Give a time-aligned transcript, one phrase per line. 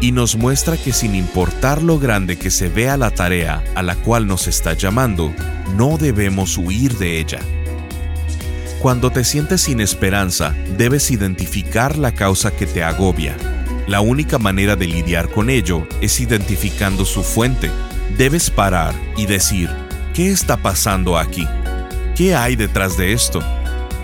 [0.00, 3.96] y nos muestra que sin importar lo grande que se vea la tarea a la
[3.96, 5.32] cual nos está llamando,
[5.76, 7.40] no debemos huir de ella.
[8.80, 13.34] Cuando te sientes sin esperanza, debes identificar la causa que te agobia.
[13.86, 17.70] La única manera de lidiar con ello es identificando su fuente.
[18.18, 19.70] Debes parar y decir,
[20.12, 21.46] ¿qué está pasando aquí?
[22.14, 23.42] ¿Qué hay detrás de esto?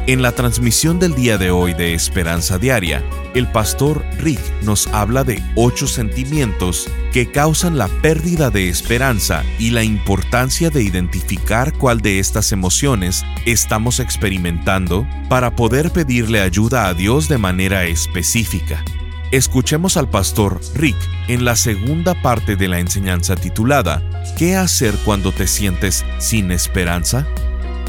[0.07, 5.25] En la transmisión del día de hoy de Esperanza Diaria, el pastor Rick nos habla
[5.25, 12.01] de ocho sentimientos que causan la pérdida de esperanza y la importancia de identificar cuál
[12.01, 18.85] de estas emociones estamos experimentando para poder pedirle ayuda a Dios de manera específica.
[19.33, 20.96] Escuchemos al pastor Rick
[21.29, 24.02] en la segunda parte de la enseñanza titulada
[24.37, 27.27] ¿Qué hacer cuando te sientes sin esperanza?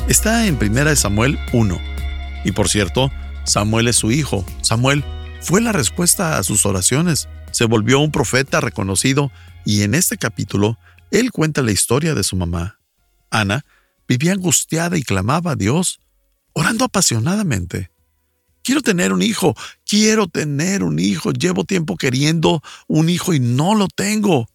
[0.07, 1.91] Está en 1 Samuel 1
[2.43, 3.11] y por cierto,
[3.43, 4.45] Samuel es su hijo.
[4.61, 5.03] Samuel
[5.41, 7.27] fue la respuesta a sus oraciones.
[7.51, 9.31] Se volvió un profeta reconocido
[9.65, 10.77] y en este capítulo
[11.09, 12.79] él cuenta la historia de su mamá.
[13.29, 13.65] Ana
[14.07, 15.99] vivía angustiada y clamaba a Dios,
[16.53, 17.91] orando apasionadamente.
[18.63, 23.73] Quiero tener un hijo, quiero tener un hijo, llevo tiempo queriendo un hijo y no
[23.73, 24.47] lo tengo.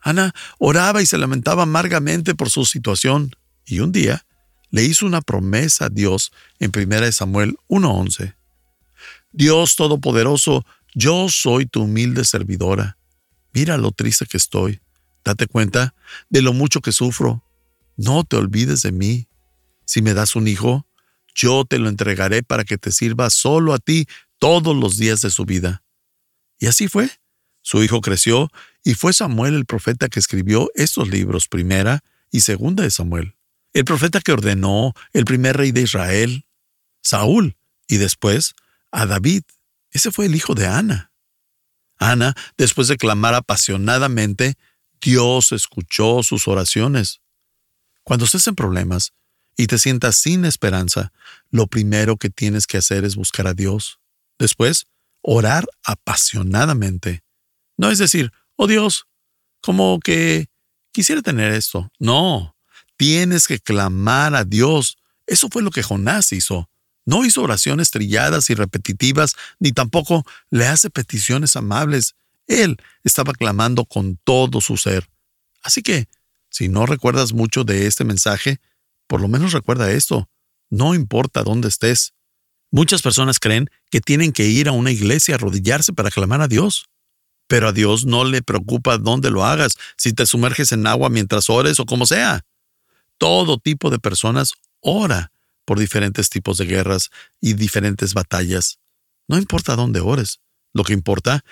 [0.00, 3.30] Ana oraba y se lamentaba amargamente por su situación,
[3.66, 4.24] y un día
[4.70, 8.34] le hizo una promesa a Dios en 1 Samuel 1.11.
[9.34, 12.96] Dios Todopoderoso, yo soy tu humilde servidora.
[13.52, 14.80] Mira lo triste que estoy.
[15.24, 15.94] Date cuenta
[16.30, 17.44] de lo mucho que sufro.
[17.96, 19.28] No te olvides de mí.
[19.84, 20.86] Si me das un hijo,
[21.34, 24.06] yo te lo entregaré para que te sirva solo a ti
[24.38, 25.82] todos los días de su vida.
[26.58, 27.10] Y así fue.
[27.60, 28.50] Su hijo creció
[28.84, 33.34] y fue Samuel el profeta que escribió estos libros, primera y segunda de Samuel
[33.74, 36.46] el profeta que ordenó el primer rey de Israel,
[37.02, 37.56] Saúl,
[37.88, 38.54] y después
[38.94, 39.42] a David.
[39.90, 41.12] Ese fue el hijo de Ana.
[41.98, 44.54] Ana, después de clamar apasionadamente,
[45.00, 47.20] Dios escuchó sus oraciones.
[48.02, 49.12] Cuando estés en problemas
[49.56, 51.12] y te sientas sin esperanza,
[51.50, 54.00] lo primero que tienes que hacer es buscar a Dios.
[54.38, 54.86] Después,
[55.20, 57.22] orar apasionadamente.
[57.76, 59.06] No es decir, oh Dios,
[59.60, 60.48] como que
[60.92, 61.90] quisiera tener esto.
[61.98, 62.54] No,
[62.96, 64.96] Tienes que clamar a Dios.
[65.26, 66.70] Eso fue lo que Jonás hizo.
[67.06, 72.14] No hizo oraciones trilladas y repetitivas, ni tampoco le hace peticiones amables.
[72.46, 75.08] Él estaba clamando con todo su ser.
[75.62, 76.08] Así que,
[76.50, 78.60] si no recuerdas mucho de este mensaje,
[79.06, 80.28] por lo menos recuerda esto.
[80.70, 82.14] No importa dónde estés.
[82.70, 86.48] Muchas personas creen que tienen que ir a una iglesia a arrodillarse para clamar a
[86.48, 86.86] Dios.
[87.46, 91.50] Pero a Dios no le preocupa dónde lo hagas, si te sumerges en agua mientras
[91.50, 92.44] ores o como sea
[93.18, 95.32] todo tipo de personas ora
[95.64, 97.10] por diferentes tipos de guerras
[97.40, 98.78] y diferentes batallas.
[99.28, 100.40] No importa dónde ores,
[100.72, 101.44] lo que importa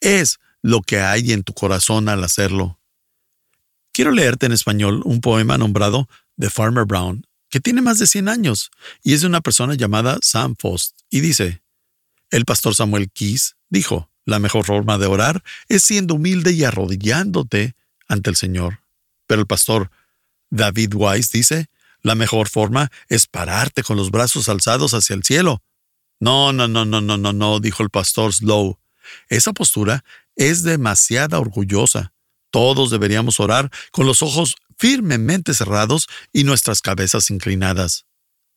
[0.00, 2.78] es lo que hay en tu corazón al hacerlo.
[3.92, 6.08] Quiero leerte en español un poema nombrado
[6.38, 8.70] The Farmer Brown, que tiene más de 100 años
[9.02, 11.62] y es de una persona llamada Sam Fost, y dice,
[12.30, 17.74] el pastor Samuel Keys dijo, la mejor forma de orar es siendo humilde y arrodillándote
[18.08, 18.80] ante el Señor.
[19.26, 19.90] Pero el pastor
[20.50, 21.68] David Weiss dice,
[22.08, 25.62] la mejor forma es pararte con los brazos alzados hacia el cielo.
[26.18, 28.78] No, no, no, no, no, no, no, dijo el pastor Slow.
[29.28, 30.04] Esa postura
[30.34, 32.12] es demasiado orgullosa.
[32.50, 38.06] Todos deberíamos orar con los ojos firmemente cerrados y nuestras cabezas inclinadas.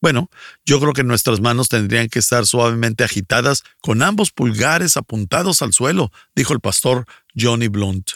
[0.02, 0.32] Bueno,
[0.66, 5.74] yo creo que nuestras manos tendrían que estar suavemente agitadas con ambos pulgares apuntados al
[5.74, 7.06] suelo, dijo el pastor
[7.38, 8.12] Johnny Blunt.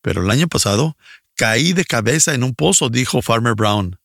[0.00, 0.96] Pero el año pasado
[1.34, 3.98] Caí de cabeza en un pozo, dijo Farmer Brown.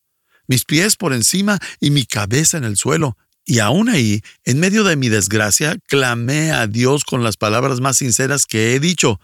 [0.47, 3.17] Mis pies por encima y mi cabeza en el suelo.
[3.45, 7.97] Y aún ahí, en medio de mi desgracia, clamé a Dios con las palabras más
[7.97, 9.19] sinceras que he dicho.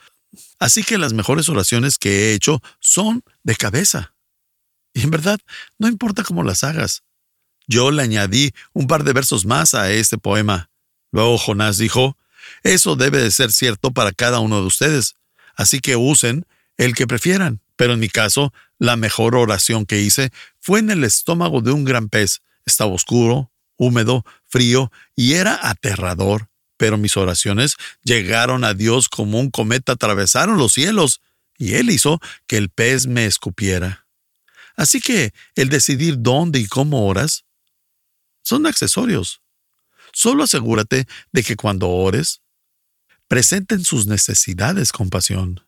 [0.59, 4.13] Así que las mejores oraciones que he hecho son de cabeza.
[4.93, 5.39] Y en verdad,
[5.77, 7.03] no importa cómo las hagas.
[7.67, 10.69] Yo le añadí un par de versos más a este poema.
[11.11, 12.17] Luego Jonás dijo,
[12.63, 15.15] eso debe de ser cierto para cada uno de ustedes,
[15.55, 16.45] así que usen
[16.77, 17.61] el que prefieran.
[17.75, 20.31] Pero en mi caso, la mejor oración que hice
[20.63, 22.41] fue en el estómago de un gran pez.
[22.65, 26.49] Estaba oscuro, húmedo, frío y era aterrador.
[26.77, 31.21] pero mis oraciones llegaron a Dios como un cometa atravesaron los cielos,
[31.57, 34.07] y Él hizo que el pez me escupiera.
[34.75, 37.45] Así que el decidir dónde y cómo oras
[38.41, 39.41] son accesorios.
[40.11, 42.41] Solo asegúrate de que cuando ores,
[43.27, 45.65] presenten sus necesidades con pasión.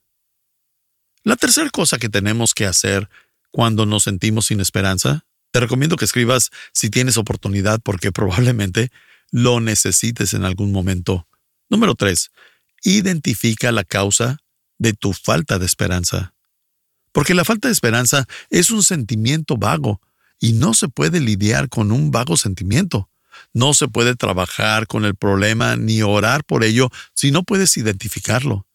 [1.23, 3.09] La tercera cosa que tenemos que hacer
[3.55, 8.91] cuando nos sentimos sin esperanza, te recomiendo que escribas si tienes oportunidad porque probablemente
[9.31, 11.25] lo necesites en algún momento.
[11.69, 12.31] Número 3.
[12.83, 14.39] Identifica la causa
[14.77, 16.33] de tu falta de esperanza.
[17.13, 20.01] Porque la falta de esperanza es un sentimiento vago
[20.37, 23.09] y no se puede lidiar con un vago sentimiento.
[23.53, 28.67] No se puede trabajar con el problema ni orar por ello si no puedes identificarlo.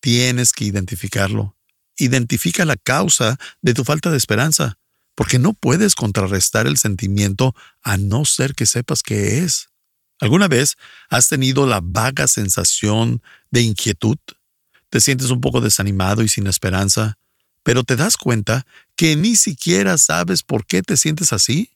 [0.00, 1.55] Tienes que identificarlo.
[1.98, 4.78] Identifica la causa de tu falta de esperanza,
[5.14, 9.68] porque no puedes contrarrestar el sentimiento a no ser que sepas qué es.
[10.20, 10.76] ¿Alguna vez
[11.10, 14.18] has tenido la vaga sensación de inquietud?
[14.88, 17.18] Te sientes un poco desanimado y sin esperanza,
[17.62, 21.70] pero te das cuenta que ni siquiera sabes por qué te sientes así.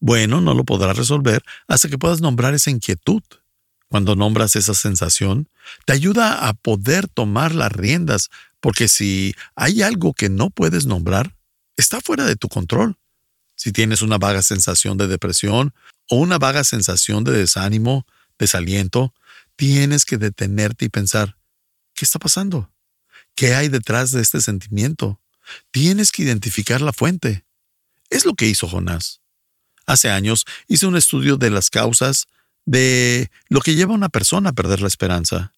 [0.00, 3.22] Bueno, no lo podrás resolver hasta que puedas nombrar esa inquietud.
[3.88, 5.48] Cuando nombras esa sensación,
[5.84, 8.30] te ayuda a poder tomar las riendas,
[8.66, 11.36] porque si hay algo que no puedes nombrar,
[11.76, 12.98] está fuera de tu control.
[13.54, 15.72] Si tienes una vaga sensación de depresión
[16.10, 18.08] o una vaga sensación de desánimo,
[18.40, 19.14] desaliento,
[19.54, 21.36] tienes que detenerte y pensar,
[21.94, 22.72] ¿qué está pasando?
[23.36, 25.20] ¿Qué hay detrás de este sentimiento?
[25.70, 27.44] Tienes que identificar la fuente.
[28.10, 29.20] Es lo que hizo Jonás.
[29.86, 32.26] Hace años hice un estudio de las causas
[32.64, 35.52] de lo que lleva a una persona a perder la esperanza.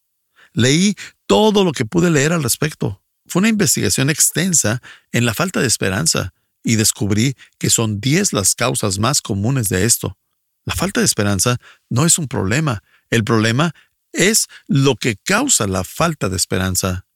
[0.53, 0.95] Leí
[1.27, 3.03] todo lo que pude leer al respecto.
[3.27, 4.81] Fue una investigación extensa
[5.13, 9.85] en la falta de esperanza y descubrí que son 10 las causas más comunes de
[9.85, 10.17] esto.
[10.65, 11.57] La falta de esperanza
[11.89, 12.83] no es un problema.
[13.11, 13.75] El problema
[14.13, 17.07] es lo que causa la falta de esperanza.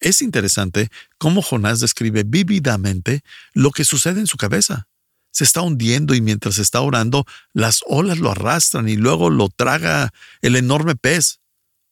[0.00, 3.22] Es interesante cómo Jonás describe vívidamente
[3.52, 4.88] lo que sucede en su cabeza.
[5.30, 10.10] Se está hundiendo y mientras está orando, las olas lo arrastran y luego lo traga
[10.40, 11.40] el enorme pez.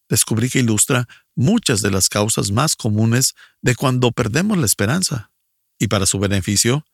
[0.09, 5.31] Descubrí que ilustra muchas de las causas más comunes de cuando perdemos la esperanza.
[5.79, 6.85] Y para su beneficio,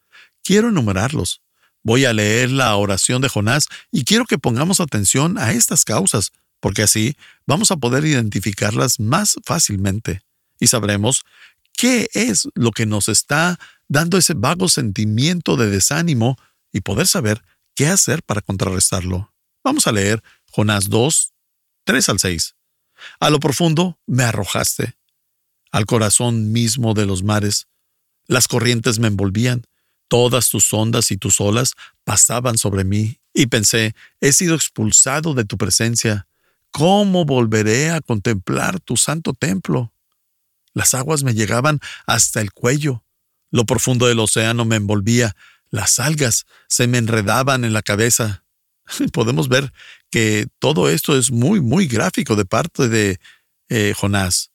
[0.42, 1.42] quiero enumerarlos.
[1.82, 6.32] Voy a leer la oración de Jonás y quiero que pongamos atención a estas causas,
[6.60, 7.16] porque así
[7.46, 10.22] vamos a poder identificarlas más fácilmente
[10.60, 11.24] y sabremos
[11.72, 16.38] qué es lo que nos está dando ese vago sentimiento de desánimo
[16.72, 17.42] y poder saber
[17.74, 19.32] qué hacer para contrarrestarlo.
[19.64, 21.32] Vamos a leer Jonás 2,
[21.84, 22.54] 3 al 6.
[23.20, 24.96] A lo profundo me arrojaste,
[25.70, 27.68] al corazón mismo de los mares.
[28.26, 29.66] Las corrientes me envolvían,
[30.12, 31.72] Todas tus ondas y tus olas
[32.04, 36.26] pasaban sobre mí, y pensé, he sido expulsado de tu presencia.
[36.70, 39.94] ¿Cómo volveré a contemplar tu santo templo?
[40.74, 43.02] Las aguas me llegaban hasta el cuello.
[43.50, 45.34] Lo profundo del océano me envolvía.
[45.70, 48.44] Las algas se me enredaban en la cabeza.
[49.14, 49.72] Podemos ver
[50.12, 53.18] que todo esto es muy, muy gráfico de parte de
[53.70, 54.50] eh, Jonás.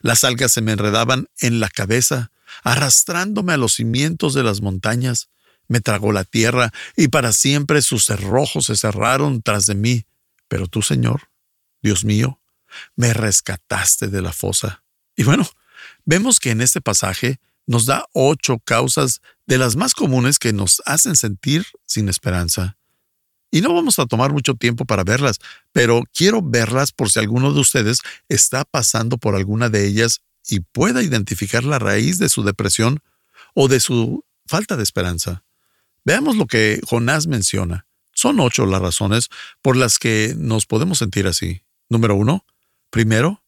[0.00, 2.32] Las algas se me enredaban en la cabeza
[2.64, 5.28] arrastrándome a los cimientos de las montañas.
[5.68, 10.06] Me tragó la tierra y para siempre sus cerrojos se cerraron tras de mí.
[10.48, 11.28] Pero tú, Señor,
[11.82, 12.40] Dios mío,
[12.96, 14.82] me rescataste de la fosa.
[15.14, 15.46] Y bueno,
[16.06, 20.80] vemos que en este pasaje nos da ocho causas de las más comunes que nos
[20.86, 22.78] hacen sentir sin esperanza.
[23.54, 25.38] Y no vamos a tomar mucho tiempo para verlas,
[25.72, 30.60] pero quiero verlas por si alguno de ustedes está pasando por alguna de ellas y
[30.60, 33.00] pueda identificar la raíz de su depresión
[33.54, 35.44] o de su falta de esperanza.
[36.02, 37.86] Veamos lo que Jonás menciona.
[38.14, 39.28] Son ocho las razones
[39.60, 41.62] por las que nos podemos sentir así.
[41.90, 42.46] Número uno,
[42.88, 43.44] primero,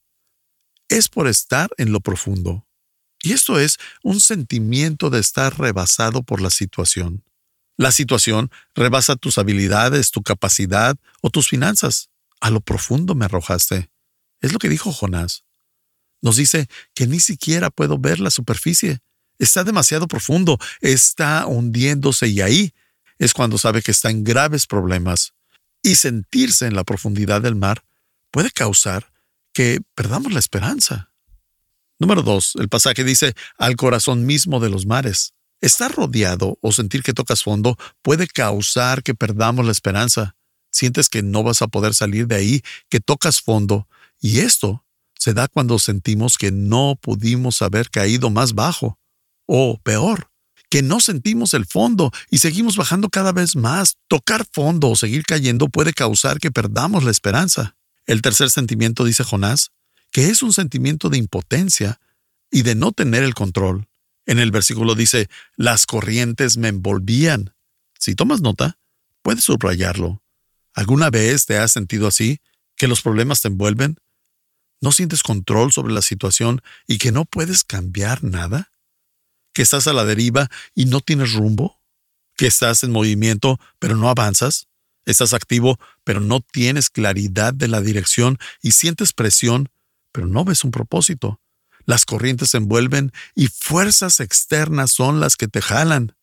[0.88, 2.66] es por estar en lo profundo.
[3.22, 7.24] Y esto es un sentimiento de estar rebasado por la situación.
[7.76, 12.08] La situación rebasa tus habilidades, tu capacidad o tus finanzas.
[12.40, 13.90] A lo profundo me arrojaste.
[14.40, 15.44] Es lo que dijo Jonás.
[16.22, 19.00] Nos dice que ni siquiera puedo ver la superficie.
[19.38, 22.72] Está demasiado profundo, está hundiéndose y ahí
[23.18, 25.34] es cuando sabe que está en graves problemas.
[25.82, 27.84] Y sentirse en la profundidad del mar
[28.30, 29.12] puede causar
[29.52, 31.12] que perdamos la esperanza.
[31.98, 35.34] Número dos, el pasaje dice al corazón mismo de los mares.
[35.64, 40.36] Estar rodeado o sentir que tocas fondo puede causar que perdamos la esperanza.
[40.70, 43.88] Sientes que no vas a poder salir de ahí, que tocas fondo,
[44.20, 44.84] y esto
[45.18, 48.98] se da cuando sentimos que no pudimos haber caído más bajo.
[49.46, 50.30] O peor,
[50.68, 53.96] que no sentimos el fondo y seguimos bajando cada vez más.
[54.06, 57.74] Tocar fondo o seguir cayendo puede causar que perdamos la esperanza.
[58.04, 59.70] El tercer sentimiento, dice Jonás,
[60.12, 62.00] que es un sentimiento de impotencia
[62.50, 63.88] y de no tener el control.
[64.26, 67.54] En el versículo dice, las corrientes me envolvían.
[67.98, 68.78] Si tomas nota,
[69.22, 70.22] puedes subrayarlo.
[70.74, 72.40] ¿Alguna vez te has sentido así?
[72.76, 73.98] ¿Que los problemas te envuelven?
[74.80, 78.72] ¿No sientes control sobre la situación y que no puedes cambiar nada?
[79.52, 81.80] ¿Que estás a la deriva y no tienes rumbo?
[82.36, 84.66] ¿Que estás en movimiento pero no avanzas?
[85.06, 89.70] ¿Estás activo pero no tienes claridad de la dirección y sientes presión
[90.12, 91.40] pero no ves un propósito?
[91.86, 96.16] Las corrientes se envuelven y fuerzas externas son las que te jalan.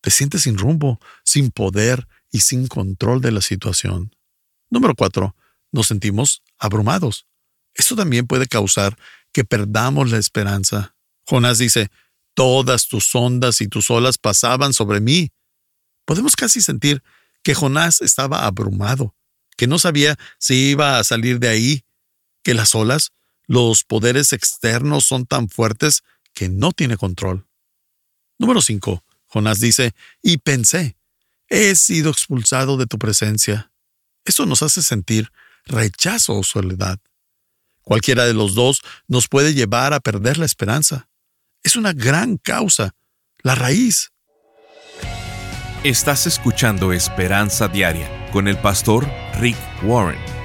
[0.00, 4.14] Te sientes sin rumbo, sin poder y sin control de la situación.
[4.70, 5.34] Número 4.
[5.72, 7.26] Nos sentimos abrumados.
[7.74, 8.96] Esto también puede causar
[9.32, 10.94] que perdamos la esperanza.
[11.26, 11.90] Jonás dice,
[12.34, 15.30] todas tus ondas y tus olas pasaban sobre mí.
[16.04, 17.02] Podemos casi sentir
[17.42, 19.14] que Jonás estaba abrumado,
[19.56, 21.84] que no sabía si iba a salir de ahí,
[22.42, 23.12] que las olas,
[23.46, 27.46] los poderes externos son tan fuertes que no tiene control.
[28.38, 29.04] Número 5.
[29.26, 30.96] Jonás dice, y pensé,
[31.48, 33.72] he sido expulsado de tu presencia.
[34.24, 35.30] Eso nos hace sentir
[35.64, 36.98] rechazo o soledad.
[37.82, 41.08] Cualquiera de los dos nos puede llevar a perder la esperanza.
[41.62, 42.94] Es una gran causa,
[43.42, 44.12] la raíz.
[45.84, 49.08] Estás escuchando Esperanza Diaria con el pastor
[49.40, 50.41] Rick Warren.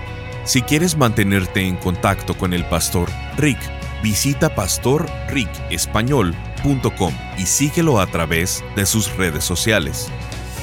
[0.47, 3.59] Si quieres mantenerte en contacto con el pastor Rick,
[4.01, 10.07] visita pastorricespañol.com y síguelo a través de sus redes sociales.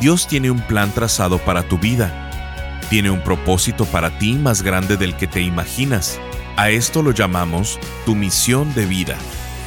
[0.00, 2.80] Dios tiene un plan trazado para tu vida.
[2.90, 6.18] Tiene un propósito para ti más grande del que te imaginas.
[6.62, 9.16] A esto lo llamamos tu misión de vida.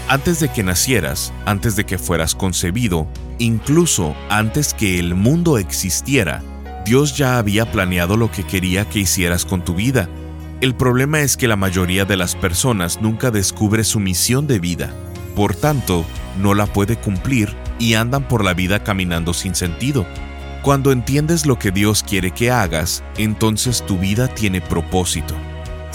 [0.08, 3.06] Antes de que nacieras, antes de que fueras concebido,
[3.38, 6.42] incluso antes que el mundo existiera,
[6.86, 10.08] Dios ya había planeado lo que quería que hicieras con tu vida
[10.62, 14.90] el problema es que la mayoría de las personas nunca descubre su misión de vida,
[15.36, 16.06] por tanto,
[16.42, 20.08] no la puede cumplir y andan por la vida caminando sin sentido.
[20.64, 25.36] Cuando entiendes lo que Dios quiere que hagas, entonces tu vida tiene propósito.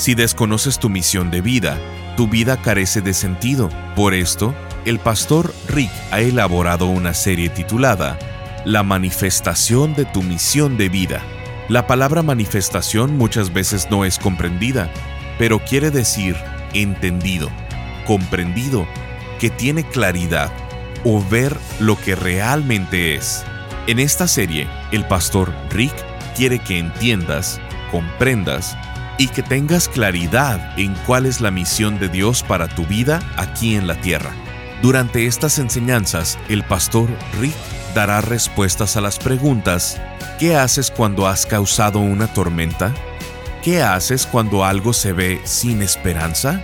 [0.01, 1.79] Si desconoces tu misión de vida,
[2.17, 3.69] tu vida carece de sentido.
[3.95, 4.55] Por esto,
[4.87, 8.19] el pastor Rick ha elaborado una serie titulada
[8.65, 11.21] La manifestación de tu misión de vida
[11.71, 14.91] la palabra manifestación muchas veces no es comprendida,
[15.39, 16.35] pero quiere decir
[16.73, 17.49] entendido,
[18.09, 18.89] comprendido,
[19.39, 20.51] que tiene claridad
[21.05, 23.45] o ver lo que realmente es.
[23.87, 25.95] En esta serie, el pastor Rick
[26.35, 27.61] quiere que entiendas,
[27.93, 28.77] comprendas
[29.21, 33.77] y que tengas claridad en cuál es la misión de Dios para tu vida aquí
[33.77, 34.33] en la tierra.
[34.81, 37.55] Durante estas enseñanzas, el pastor Rick
[37.95, 40.01] dará respuestas a las preguntas
[40.39, 42.95] ¿Qué haces cuando has causado una tormenta?
[43.63, 46.63] ¿Qué haces cuando algo se ve sin esperanza?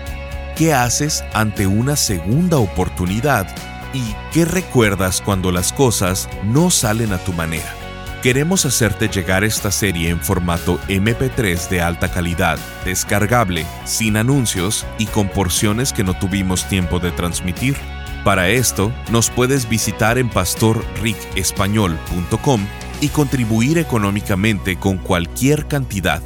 [0.57, 3.55] ¿Qué haces ante una segunda oportunidad?
[3.93, 7.86] ¿Y qué recuerdas cuando las cosas no salen a tu manera?
[8.27, 15.07] Queremos hacerte llegar esta serie en formato MP3 de alta calidad, descargable, sin anuncios y
[15.07, 17.77] con porciones que no tuvimos tiempo de transmitir.
[18.25, 22.67] Para esto, nos puedes visitar en pastorricespañol.com
[23.01, 26.21] y contribuir económicamente con cualquier cantidad.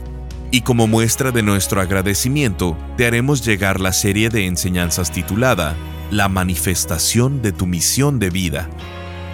[0.51, 5.77] Y como muestra de nuestro agradecimiento, te haremos llegar la serie de enseñanzas titulada
[6.11, 8.71] La manifestación de tu misión de vida.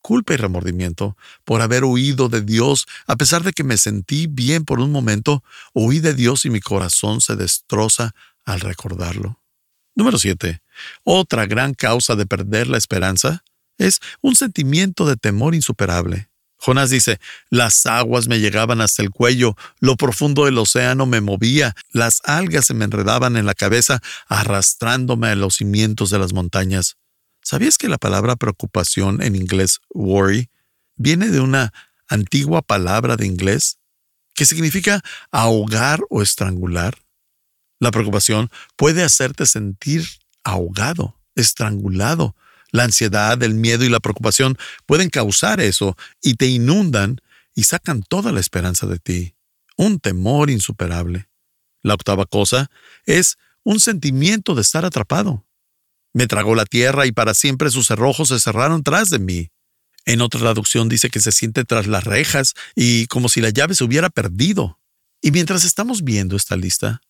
[0.00, 4.64] Culpa y remordimiento por haber huido de Dios, a pesar de que me sentí bien
[4.64, 5.42] por un momento,
[5.74, 9.40] huí de Dios y mi corazón se destroza al recordarlo.
[9.96, 10.62] Número 7.
[11.02, 13.42] Otra gran causa de perder la esperanza
[13.78, 16.28] es un sentimiento de temor insuperable.
[16.60, 17.20] Jonás dice,
[17.50, 22.66] las aguas me llegaban hasta el cuello, lo profundo del océano me movía, las algas
[22.66, 26.96] se me enredaban en la cabeza, arrastrándome a los cimientos de las montañas.
[27.42, 30.50] ¿Sabías que la palabra preocupación en inglés, worry,
[30.96, 31.72] viene de una
[32.08, 33.78] antigua palabra de inglés
[34.34, 36.98] que significa ahogar o estrangular?
[37.78, 40.04] La preocupación puede hacerte sentir
[40.42, 42.34] ahogado, estrangulado,
[42.70, 47.20] la ansiedad, el miedo y la preocupación pueden causar eso y te inundan
[47.54, 49.34] y sacan toda la esperanza de ti.
[49.76, 51.28] Un temor insuperable.
[51.82, 52.70] La octava cosa
[53.06, 55.46] es un sentimiento de estar atrapado.
[56.12, 59.50] Me tragó la tierra y para siempre sus cerrojos se cerraron tras de mí.
[60.04, 63.74] En otra traducción dice que se siente tras las rejas y como si la llave
[63.74, 64.78] se hubiera perdido.
[65.20, 67.02] Y mientras estamos viendo esta lista,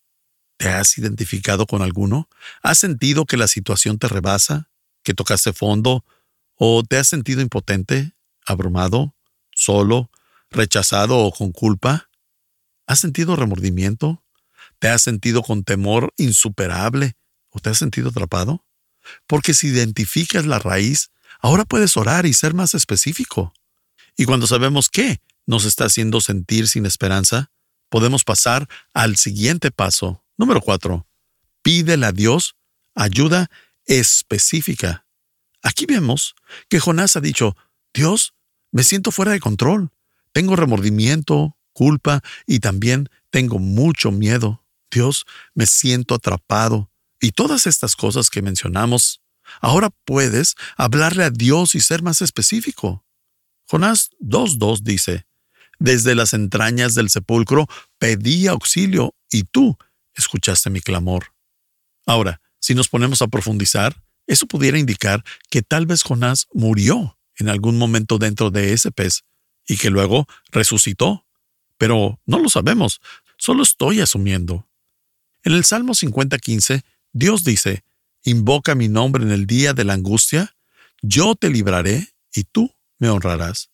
[0.56, 2.28] ¿te has identificado con alguno?
[2.62, 4.67] ¿Has sentido que la situación te rebasa?
[5.08, 6.04] Que tocaste fondo
[6.54, 8.12] o te has sentido impotente,
[8.44, 9.16] abrumado,
[9.54, 10.10] solo,
[10.50, 12.10] rechazado o con culpa?
[12.86, 14.22] ¿Has sentido remordimiento?
[14.78, 17.16] ¿Te has sentido con temor insuperable
[17.48, 18.66] o te has sentido atrapado?
[19.26, 23.54] Porque si identificas la raíz, ahora puedes orar y ser más específico.
[24.14, 27.50] Y cuando sabemos qué nos está haciendo sentir sin esperanza,
[27.88, 30.22] podemos pasar al siguiente paso.
[30.36, 31.06] Número cuatro.
[31.62, 32.56] Pídele a Dios
[32.94, 33.48] ayuda
[33.88, 35.06] específica.
[35.62, 36.36] Aquí vemos
[36.68, 37.56] que Jonás ha dicho,
[37.92, 38.34] Dios,
[38.70, 39.90] me siento fuera de control,
[40.32, 44.64] tengo remordimiento, culpa y también tengo mucho miedo.
[44.90, 46.90] Dios, me siento atrapado.
[47.20, 49.20] Y todas estas cosas que mencionamos,
[49.60, 53.04] ahora puedes hablarle a Dios y ser más específico.
[53.66, 55.26] Jonás 2.2 dice,
[55.78, 57.66] Desde las entrañas del sepulcro
[57.98, 59.76] pedí auxilio y tú
[60.14, 61.34] escuchaste mi clamor.
[62.06, 67.48] Ahora, si nos ponemos a profundizar, eso pudiera indicar que tal vez Jonás murió en
[67.48, 69.24] algún momento dentro de ese pez
[69.66, 71.24] y que luego resucitó.
[71.78, 73.00] Pero no lo sabemos,
[73.36, 74.68] solo estoy asumiendo.
[75.44, 77.84] En el Salmo 50:15, Dios dice,
[78.24, 80.54] Invoca mi nombre en el día de la angustia,
[81.00, 83.70] yo te libraré y tú me honrarás.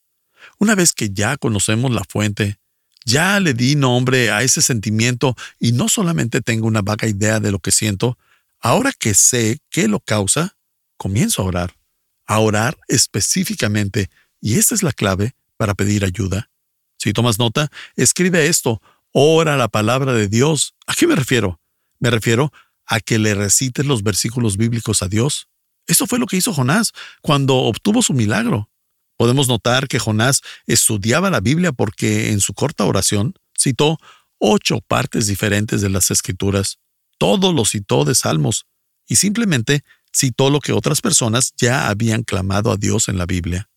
[0.59, 2.59] Una vez que ya conocemos la fuente,
[3.05, 7.51] ya le di nombre a ese sentimiento y no solamente tengo una vaga idea de
[7.51, 8.18] lo que siento,
[8.64, 10.57] Ahora que sé qué lo causa,
[10.96, 11.77] comienzo a orar,
[12.24, 14.09] a orar específicamente,
[14.40, 16.48] y esta es la clave para pedir ayuda.
[16.96, 18.81] Si tomas nota, escribe esto,
[19.12, 20.74] ora la palabra de Dios.
[20.87, 21.61] ¿A qué me refiero?
[21.98, 22.55] Me refiero
[22.87, 25.46] a que le recites los versículos bíblicos a Dios.
[25.87, 28.70] Eso fue lo que hizo Jonás cuando obtuvo su milagro.
[29.18, 33.98] Podemos notar que Jonás estudiaba la Biblia porque en su corta oración citó
[34.38, 36.79] ocho partes diferentes de las Escrituras
[37.18, 38.66] todo lo citó de salmos
[39.07, 43.68] y simplemente citó lo que otras personas ya habían clamado a Dios en la Biblia.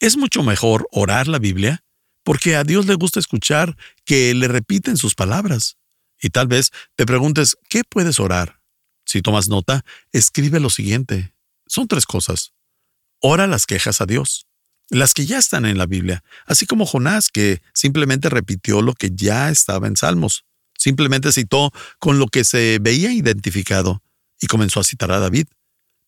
[0.00, 1.84] Es mucho mejor orar la Biblia
[2.24, 5.76] porque a Dios le gusta escuchar que le repiten sus palabras.
[6.20, 8.60] Y tal vez te preguntes, ¿qué puedes orar?
[9.04, 11.34] Si tomas nota, escribe lo siguiente.
[11.66, 12.52] Son tres cosas.
[13.20, 14.46] Ora las quejas a Dios,
[14.88, 19.10] las que ya están en la Biblia, así como Jonás, que simplemente repitió lo que
[19.12, 20.44] ya estaba en Salmos.
[20.82, 24.02] Simplemente citó con lo que se veía identificado
[24.40, 25.46] y comenzó a citar a David.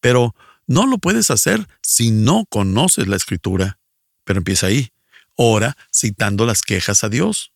[0.01, 0.35] Pero
[0.67, 3.79] no lo puedes hacer si no conoces la escritura.
[4.25, 4.91] Pero empieza ahí.
[5.37, 7.53] Ora citando las quejas a Dios.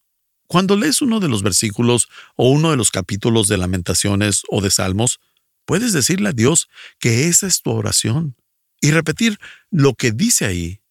[0.47, 4.71] Cuando lees uno de los versículos o uno de los capítulos de lamentaciones o de
[4.71, 5.19] salmos,
[5.65, 6.69] puedes decirle a Dios
[7.01, 8.37] que esa es tu oración
[8.81, 9.41] y repetir
[9.73, 10.83] lo que dice ahí.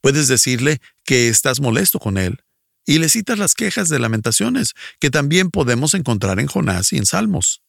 [0.00, 2.44] Puedes decirle que estás molesto con él
[2.84, 7.06] y le citas las quejas de lamentaciones que también podemos encontrar en Jonás y en
[7.06, 7.62] Salmos.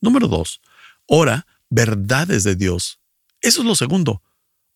[0.00, 0.60] Número 2.
[1.06, 3.00] Ora verdades de Dios.
[3.40, 4.22] Eso es lo segundo.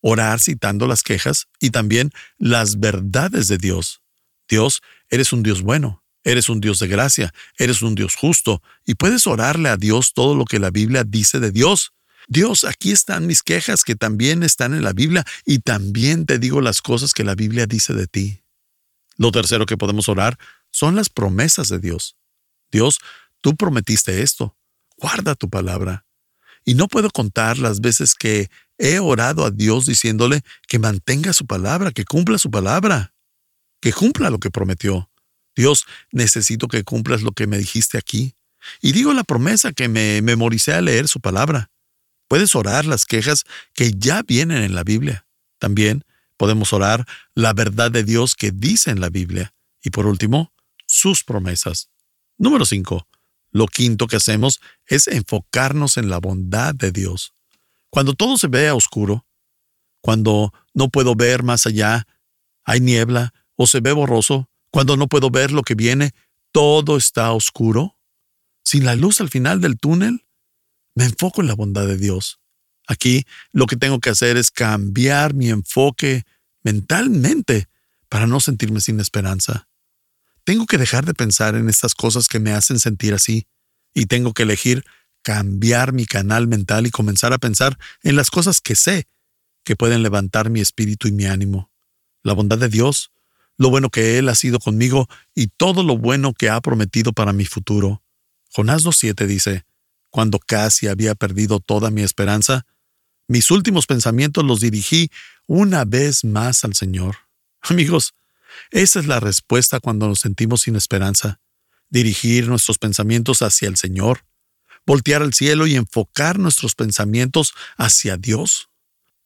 [0.01, 4.01] Orar citando las quejas y también las verdades de Dios.
[4.47, 8.95] Dios, eres un Dios bueno, eres un Dios de gracia, eres un Dios justo y
[8.95, 11.93] puedes orarle a Dios todo lo que la Biblia dice de Dios.
[12.27, 16.61] Dios, aquí están mis quejas que también están en la Biblia y también te digo
[16.61, 18.41] las cosas que la Biblia dice de ti.
[19.17, 20.37] Lo tercero que podemos orar
[20.71, 22.15] son las promesas de Dios.
[22.71, 22.99] Dios,
[23.41, 24.55] tú prometiste esto.
[24.97, 26.05] Guarda tu palabra.
[26.63, 31.45] Y no puedo contar las veces que he orado a Dios diciéndole que mantenga su
[31.45, 33.13] palabra, que cumpla su palabra,
[33.81, 35.09] que cumpla lo que prometió.
[35.55, 38.35] Dios, necesito que cumplas lo que me dijiste aquí.
[38.81, 41.71] Y digo la promesa que me memoricé a leer su palabra.
[42.27, 45.25] Puedes orar las quejas que ya vienen en la Biblia.
[45.59, 46.03] También
[46.37, 49.53] podemos orar la verdad de Dios que dice en la Biblia.
[49.83, 50.53] Y por último,
[50.85, 51.89] sus promesas.
[52.37, 53.07] Número 5.
[53.51, 57.33] Lo quinto que hacemos es enfocarnos en la bondad de Dios.
[57.89, 59.25] Cuando todo se ve oscuro,
[60.01, 62.07] cuando no puedo ver más allá,
[62.63, 66.13] hay niebla o se ve borroso, cuando no puedo ver lo que viene,
[66.51, 67.97] todo está oscuro.
[68.63, 70.25] Sin la luz al final del túnel,
[70.93, 72.39] me enfoco en la bondad de Dios.
[72.87, 76.23] Aquí lo que tengo que hacer es cambiar mi enfoque
[76.63, 77.67] mentalmente
[78.09, 79.67] para no sentirme sin esperanza.
[80.45, 83.47] Tengo que dejar de pensar en estas cosas que me hacen sentir así
[83.93, 84.85] y tengo que elegir
[85.21, 89.07] cambiar mi canal mental y comenzar a pensar en las cosas que sé
[89.65, 91.69] que pueden levantar mi espíritu y mi ánimo.
[92.23, 93.11] La bondad de Dios,
[93.57, 97.33] lo bueno que Él ha sido conmigo y todo lo bueno que ha prometido para
[97.33, 98.01] mi futuro.
[98.49, 99.65] Jonás 2.7 dice,
[100.09, 102.65] cuando casi había perdido toda mi esperanza,
[103.27, 105.11] mis últimos pensamientos los dirigí
[105.45, 107.17] una vez más al Señor.
[107.61, 108.13] Amigos,
[108.71, 111.39] esa es la respuesta cuando nos sentimos sin esperanza.
[111.89, 114.25] Dirigir nuestros pensamientos hacia el Señor,
[114.85, 118.69] voltear al cielo y enfocar nuestros pensamientos hacia Dios,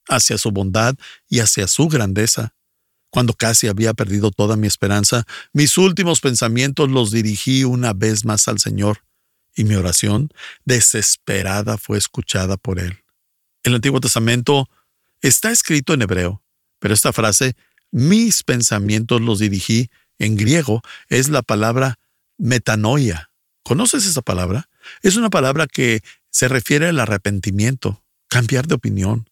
[0.08, 0.96] hacia su bondad
[1.28, 2.54] y hacia su grandeza.
[3.10, 8.48] Cuando casi había perdido toda mi esperanza, mis últimos pensamientos los dirigí una vez más
[8.48, 9.04] al Señor
[9.56, 10.30] y mi oración
[10.66, 13.04] desesperada fue escuchada por él.
[13.64, 14.70] El Antiguo Testamento
[15.22, 16.42] está escrito en hebreo,
[16.80, 17.56] pero esta frase,
[17.92, 22.00] mis pensamientos los dirigí, en griego, es la palabra
[22.38, 23.32] metanoia.
[23.64, 24.70] ¿Conoces esa palabra?
[25.02, 29.30] Es una palabra que se refiere al arrepentimiento, cambiar de opinión.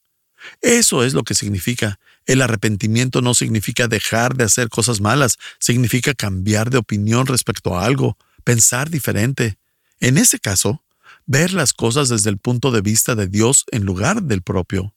[0.62, 2.00] Eso es lo que significa.
[2.26, 7.86] El arrepentimiento no significa dejar de hacer cosas malas, significa cambiar de opinión respecto a
[7.86, 9.58] algo, pensar diferente,
[10.00, 10.84] en ese caso,
[11.30, 14.96] ver las cosas desde el punto de vista de Dios en lugar del propio.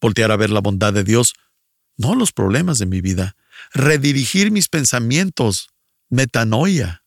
[0.00, 1.34] Voltear a ver la bondad de Dios,
[1.96, 3.36] no los problemas de mi vida.
[3.72, 5.68] Redirigir mis pensamientos,
[6.10, 7.04] metanoia.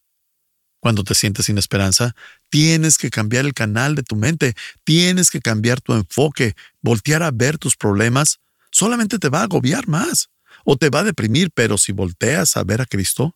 [0.79, 2.15] Cuando te sientes sin esperanza,
[2.49, 4.55] tienes que cambiar el canal de tu mente,
[4.85, 8.39] tienes que cambiar tu enfoque, voltear a ver tus problemas,
[8.71, 10.29] solamente te va a agobiar más
[10.63, 13.35] o te va a deprimir, pero si volteas a ver a Cristo,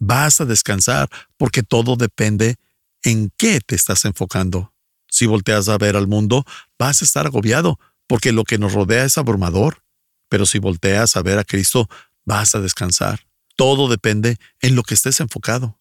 [0.00, 2.56] vas a descansar porque todo depende
[3.04, 4.71] en qué te estás enfocando.
[5.12, 6.46] Si volteas a ver al mundo,
[6.78, 9.84] vas a estar agobiado, porque lo que nos rodea es abrumador.
[10.30, 11.86] Pero si volteas a ver a Cristo,
[12.24, 13.20] vas a descansar.
[13.54, 15.78] Todo depende en lo que estés enfocado.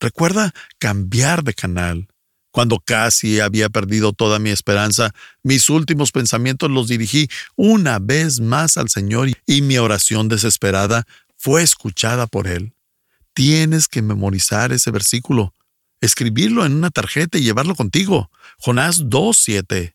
[0.00, 2.08] Recuerda cambiar de canal.
[2.50, 5.14] Cuando casi había perdido toda mi esperanza,
[5.44, 11.06] mis últimos pensamientos los dirigí una vez más al Señor y mi oración desesperada
[11.38, 12.74] fue escuchada por Él.
[13.32, 15.54] Tienes que memorizar ese versículo
[16.02, 18.30] escribirlo en una tarjeta y llevarlo contigo.
[18.58, 19.94] Jonás 2.7.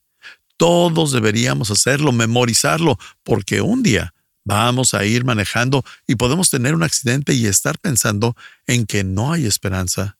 [0.55, 6.81] Todos deberíamos hacerlo, memorizarlo, porque un día vamos a ir manejando y podemos tener un
[6.81, 10.17] accidente y estar pensando en que no hay esperanza.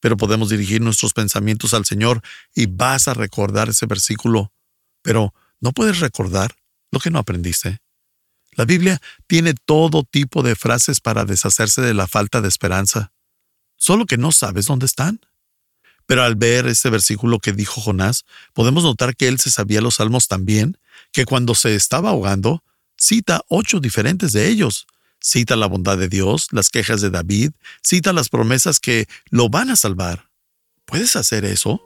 [0.00, 2.20] Pero podemos dirigir nuestros pensamientos al Señor
[2.54, 4.52] y vas a recordar ese versículo.
[5.02, 6.54] Pero no puedes recordar
[6.92, 7.78] lo que no aprendiste.
[8.52, 13.12] La Biblia tiene todo tipo de frases para deshacerse de la falta de esperanza,
[13.76, 15.20] solo que no sabes dónde están.
[16.10, 19.94] Pero al ver este versículo que dijo Jonás, podemos notar que él se sabía los
[19.94, 20.76] salmos también,
[21.12, 22.64] que cuando se estaba ahogando,
[22.98, 24.88] cita ocho diferentes de ellos.
[25.20, 29.70] Cita la bondad de Dios, las quejas de David, cita las promesas que lo van
[29.70, 30.30] a salvar.
[30.84, 31.80] ¿Puedes hacer eso?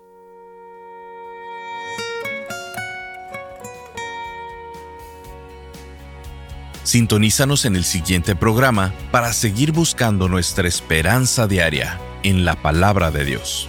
[6.83, 13.27] Sintonízanos en el siguiente programa para seguir buscando nuestra esperanza diaria en la palabra de
[13.27, 13.69] Dios.